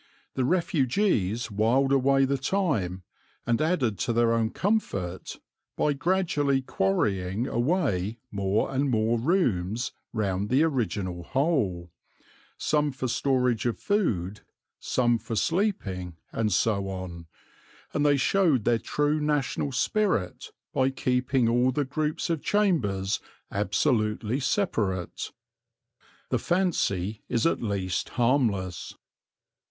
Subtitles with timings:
[0.33, 3.03] The refugees wiled away the time,
[3.45, 5.39] and added to their own comfort
[5.77, 11.91] by gradually quarrying away more and more rooms round the original hole,
[12.57, 14.41] some for storage of food,
[14.79, 17.27] some for sleeping, and so on;
[17.93, 23.19] and they showed their true national spirit by keeping all the groups of chambers
[23.51, 25.31] absolutely separate.
[26.29, 28.95] The fancy is at least harmless.